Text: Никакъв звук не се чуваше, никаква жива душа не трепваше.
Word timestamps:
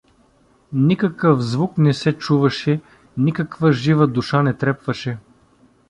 Никакъв 0.73 1.41
звук 1.41 1.77
не 1.77 1.93
се 1.93 2.17
чуваше, 2.17 2.81
никаква 3.17 3.71
жива 3.71 4.07
душа 4.07 4.43
не 4.43 4.53
трепваше. 4.53 5.17